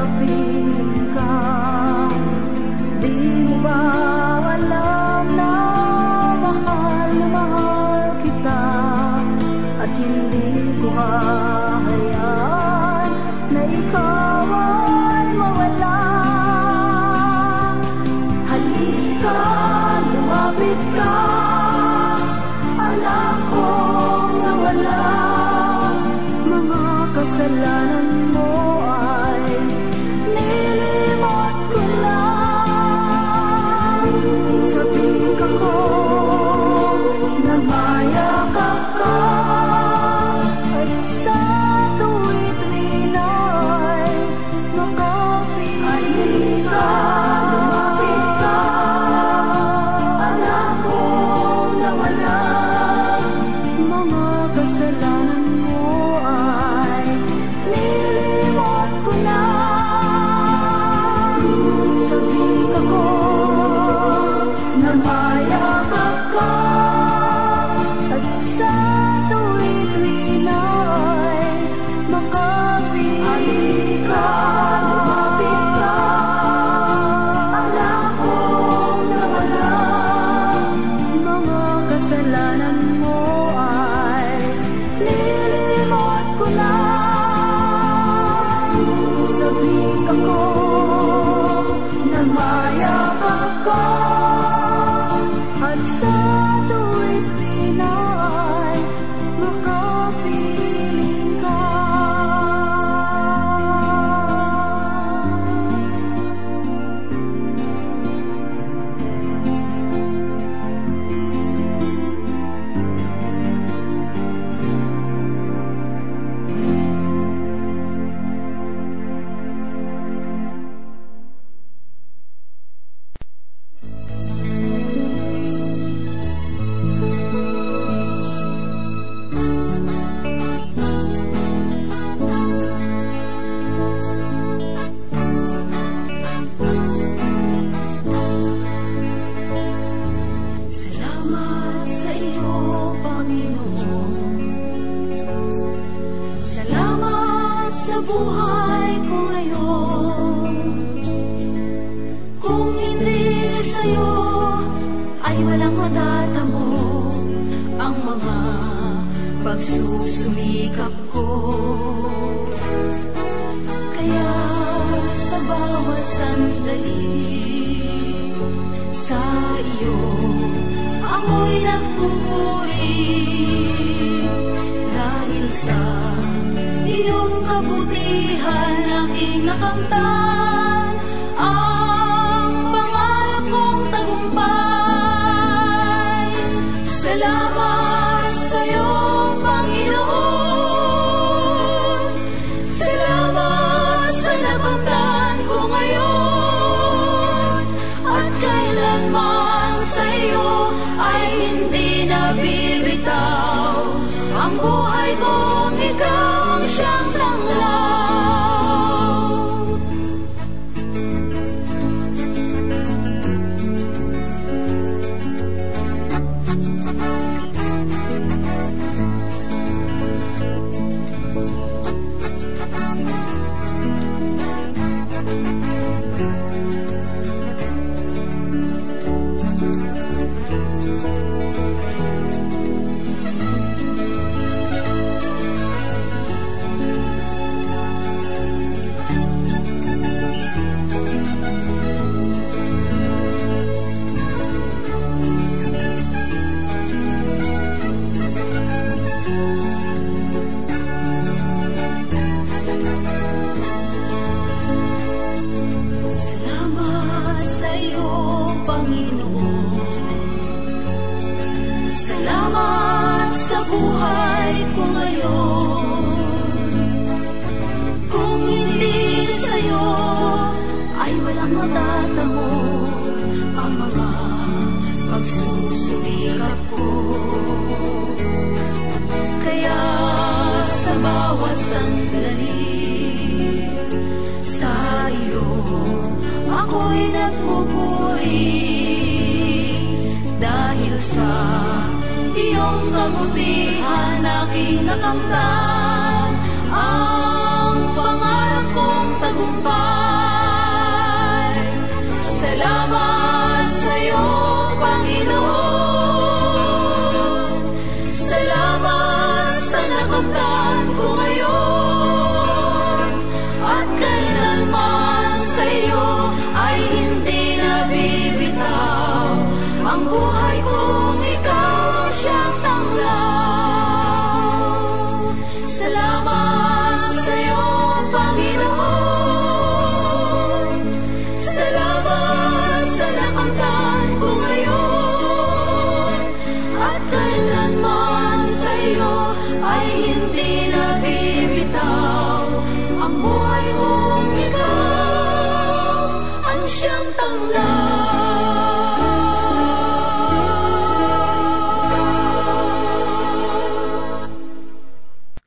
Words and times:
of 0.00 0.08
me. 0.20 0.49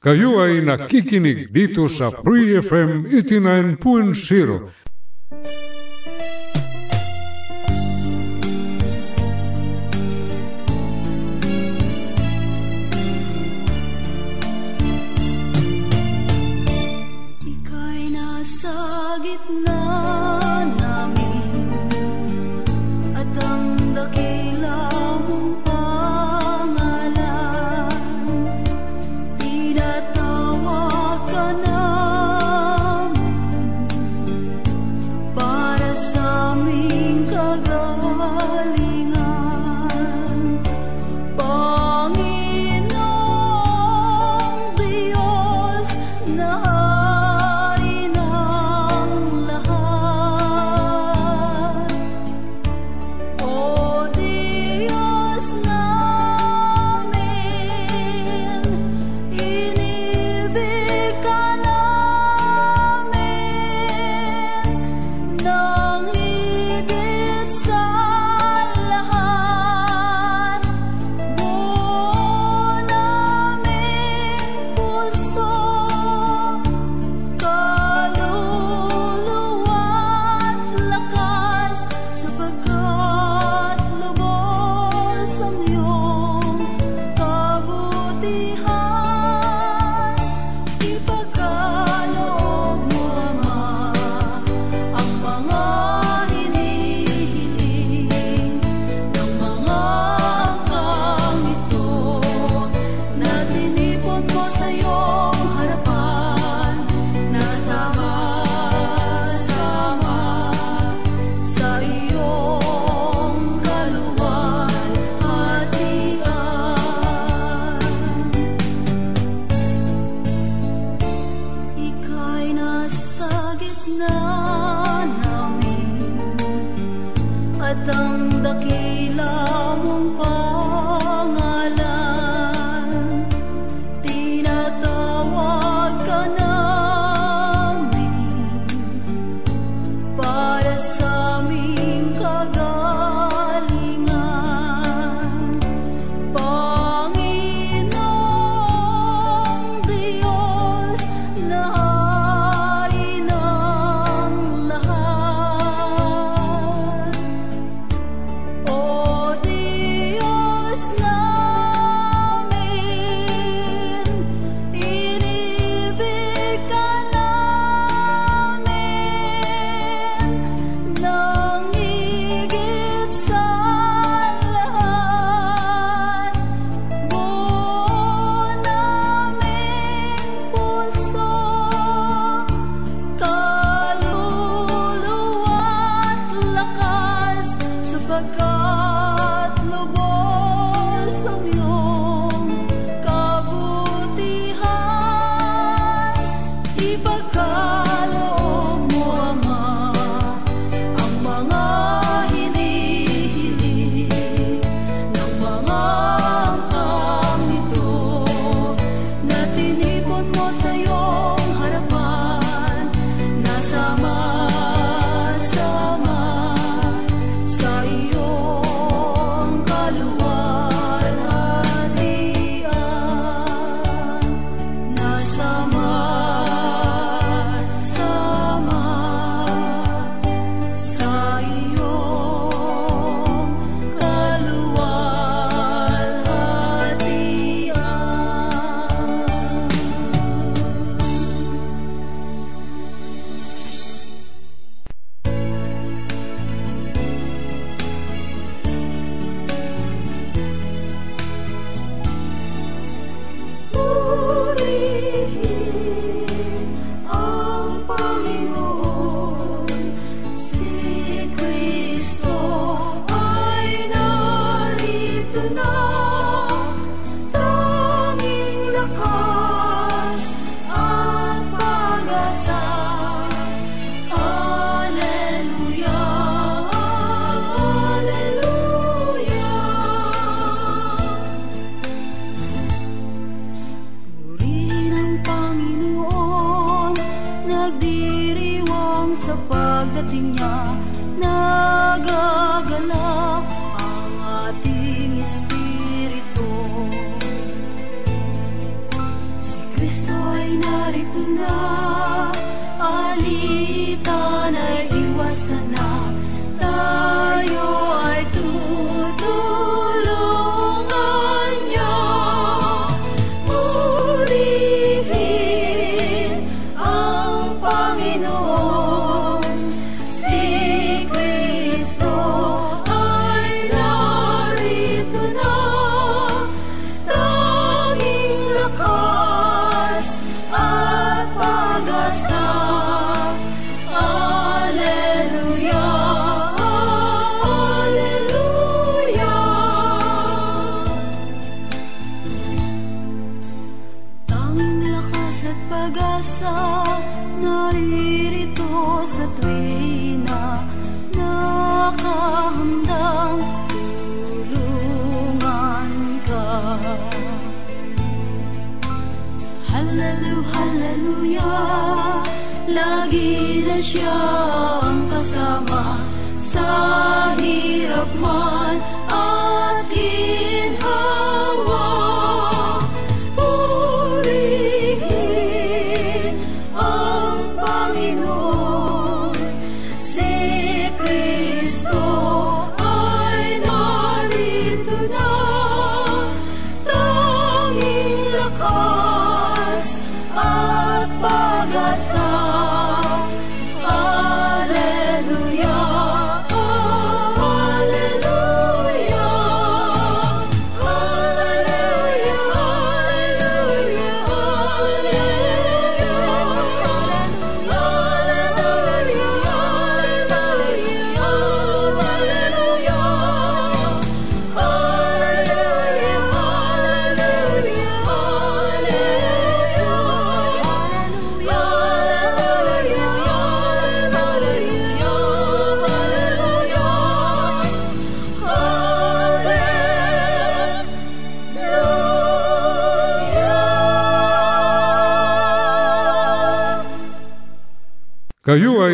Kayo 0.04 0.44
ay 0.44 0.60
nakikinig 0.60 1.56
dito 1.56 1.88
sa 1.88 2.12
Free 2.12 2.60
FM 2.60 3.08
89.0 3.08 4.83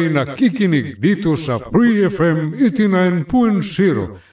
nakikinig 0.09 0.97
dito 0.99 1.37
sa 1.37 1.59
Free 1.59 2.05
FM 2.09 2.57
89.0. 2.57 4.28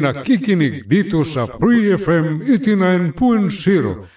nakikinig 0.00 0.88
dito 0.88 1.22
sa 1.22 1.46
Free 1.46 1.94
FM 1.94 2.42
89.0. 2.48 4.09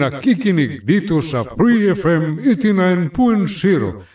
nakikinig 0.00 0.80
dito 0.80 1.20
sa 1.20 1.44
Free 1.44 1.92
FM 1.92 2.40
89.0 2.40 4.09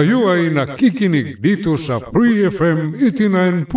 Kayo 0.00 0.32
ay 0.32 0.48
nakikinig 0.48 1.44
dito 1.44 1.76
sa 1.76 2.00
Free 2.00 2.48
FM 2.48 2.96
89.0. 3.04 3.68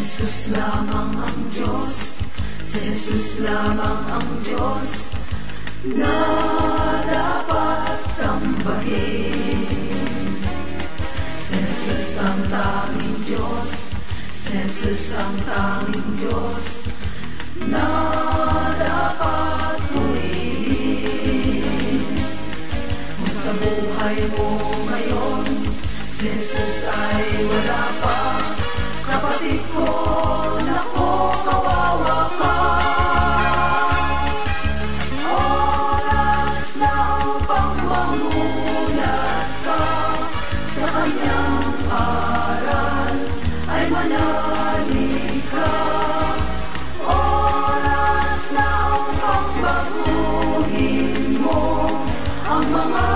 Jesus 0.00 0.56
lamang 0.56 1.20
ang 1.20 1.40
Diyos, 1.52 2.24
Jesus 2.64 3.36
lamang 3.44 4.16
ang 4.16 4.28
Diyos 4.40 4.88
na 5.92 6.16
dapat 7.04 8.00
sambahin. 8.00 9.36
Jesus 11.36 12.16
ang 12.16 12.40
tanging 12.48 13.20
Diyos, 13.28 13.68
Jesus 14.48 15.12
ang 15.20 15.36
tanging 15.44 16.16
Diyos 16.16 16.64
na 17.68 17.84
dapat 18.80 19.59
aral 41.90 43.14
ay 43.66 43.82
manali 43.90 45.42
ka. 45.50 45.74
Oras 47.02 48.40
na 48.54 48.68
upang 48.94 49.50
baguhin 49.58 51.42
mo 51.42 51.90
ang 52.46 52.64
mga 52.70 53.06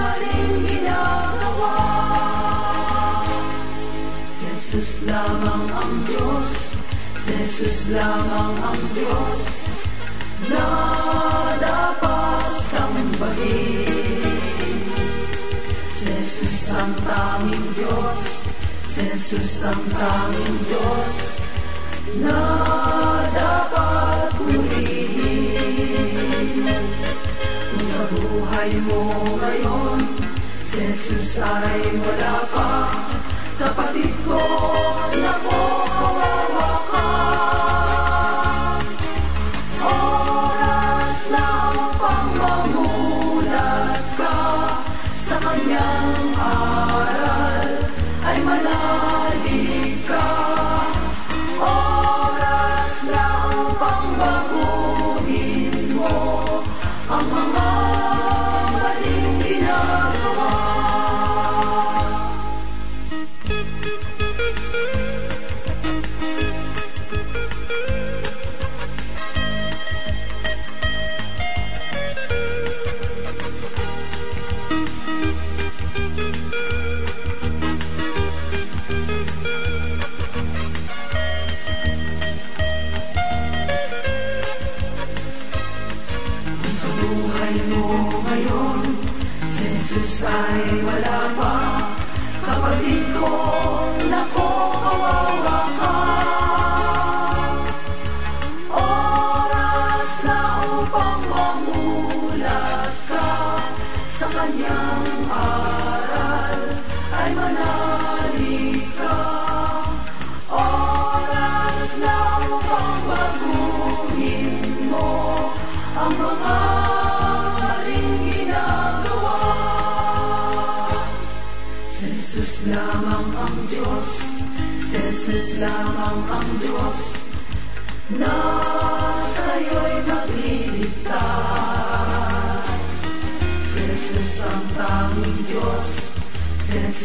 maling 0.00 0.56
ginagawa. 0.64 1.76
Si 4.32 4.48
Jesus 4.48 5.04
lamang 5.04 5.64
ang 5.68 5.94
Diyos, 6.08 6.48
si 7.20 7.32
Jesus 7.36 7.92
lamang 7.92 8.56
ang 8.64 8.82
Jesus 19.26 19.66
ang 19.66 19.82
tanging 19.90 20.70
Diyos 20.70 21.42
na 22.22 22.46
dapat 23.34 24.38
purihin. 24.38 25.82
Kung 27.74 27.86
sa 27.90 28.06
buhay 28.14 28.70
mo 28.86 29.26
ngayon, 29.42 29.98
si 30.70 30.78
Jesus 30.78 31.42
ay 31.42 31.82
wala 32.06 32.46
pa, 32.54 32.86
kapatid 33.58 34.14
ko, 34.22 34.38
nako, 35.18 35.58
kawawa 35.58 35.75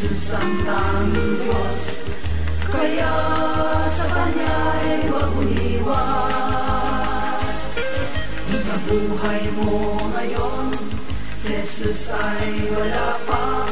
Susampan 0.02 1.14
Diyos, 1.14 2.10
kaya 2.66 3.14
sa 3.86 4.06
Kanya'y 4.10 5.06
maguniwas. 5.06 5.94
Sa 8.50 8.74
buhay 8.90 9.42
mo 9.62 9.94
ngayon, 10.10 10.74
Jesus 11.38 12.10
ay 12.10 12.66
wala 12.74 13.14
pa 13.30 13.71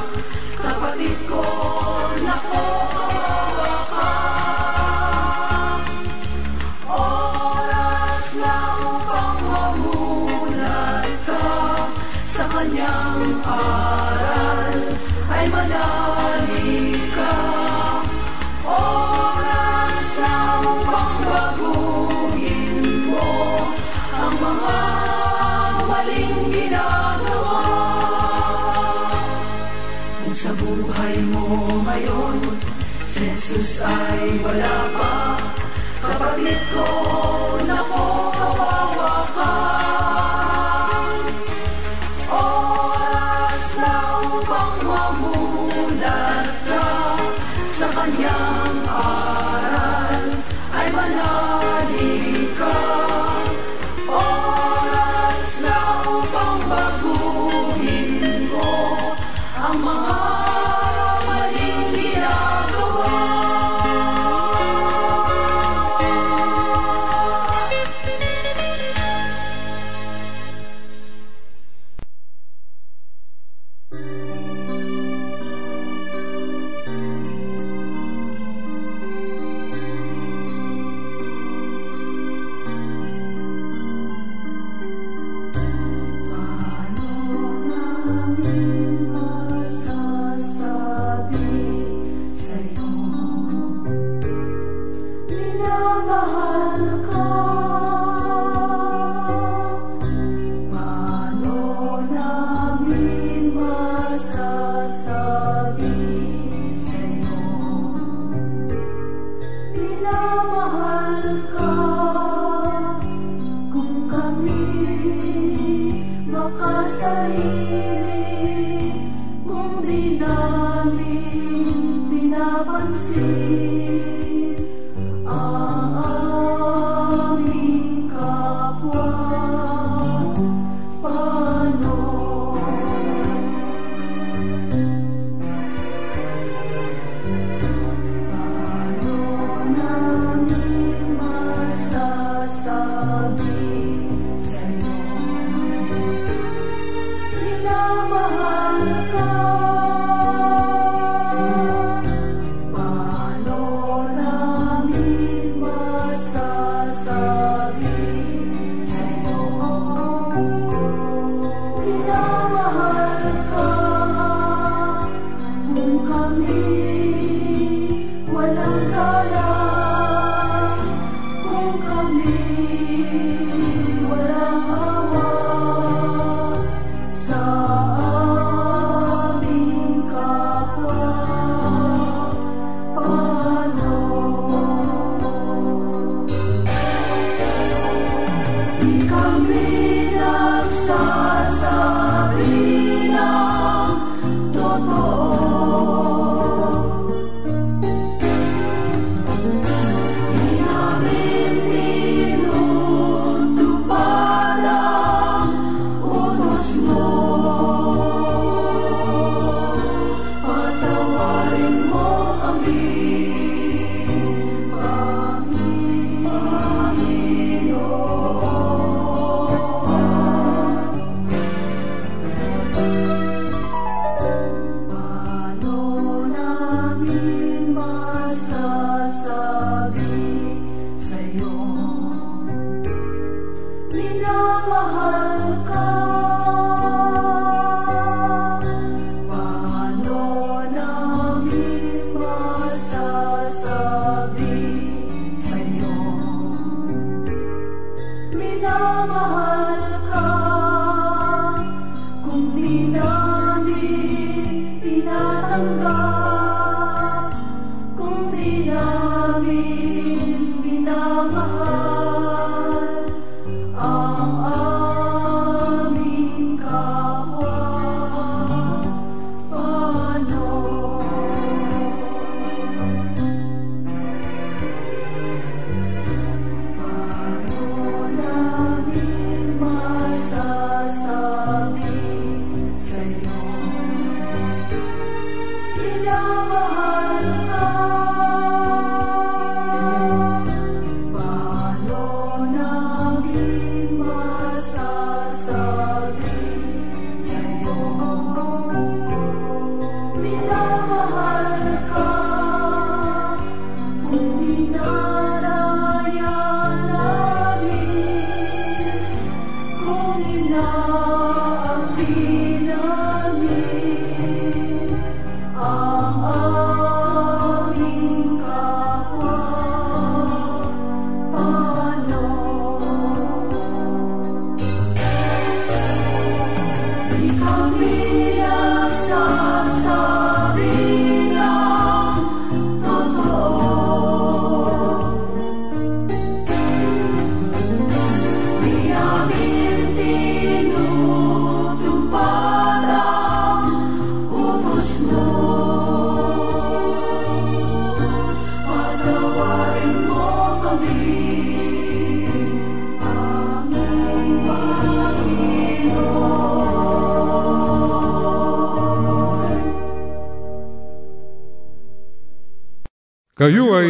kami 166.46 167.92
walang 168.32 169.09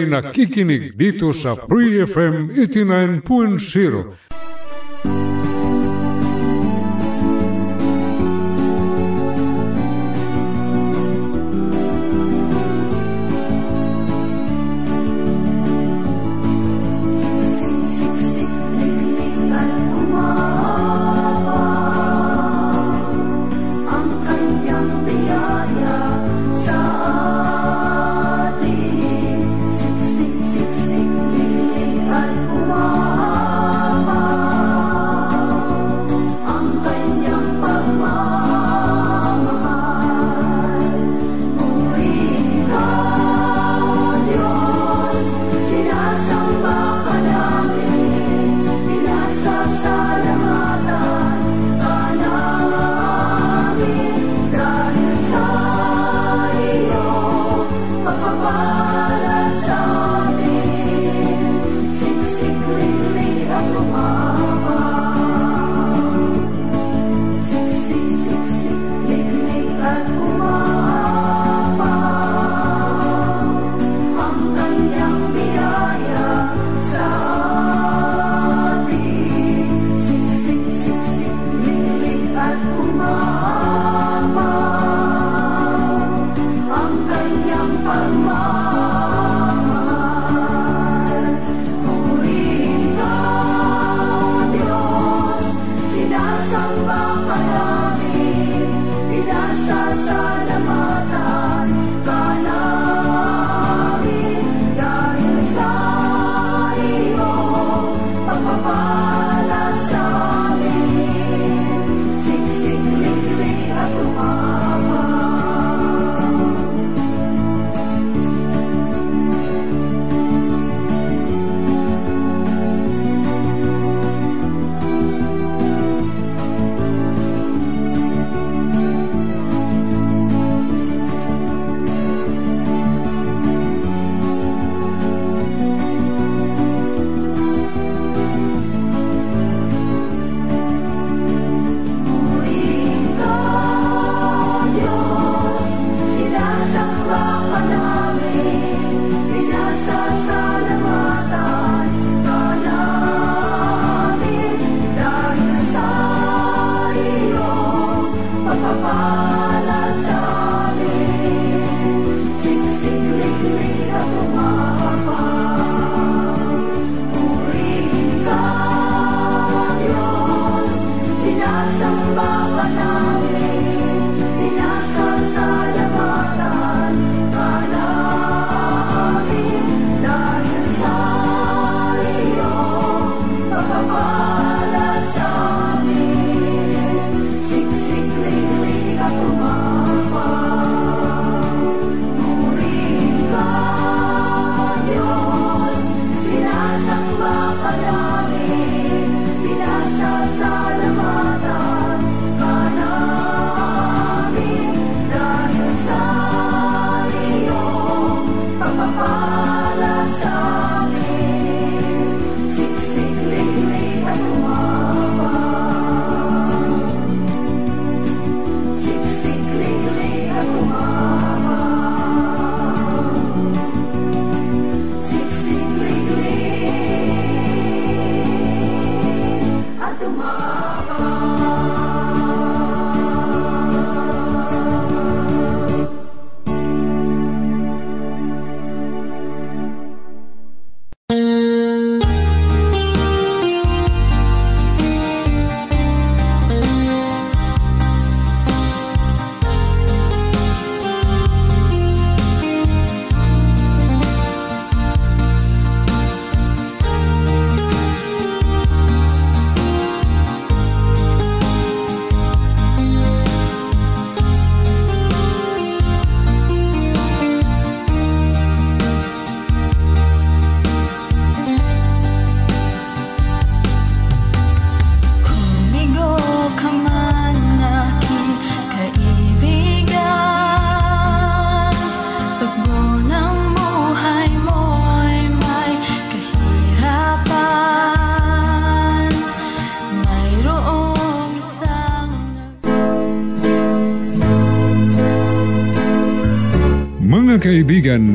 Kayo 0.00 0.08
ay 0.08 0.16
nakikinig 0.16 0.96
dito 0.96 1.28
sa 1.36 1.52
Free 1.68 2.00
FM 2.00 2.56
89.0. 2.56 4.29